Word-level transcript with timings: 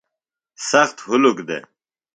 سخت 0.69 0.97
ہُلک 1.07 1.37
دےۡ۔ 1.47 1.63